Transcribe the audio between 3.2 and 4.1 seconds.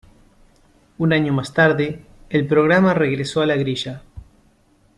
a la grilla.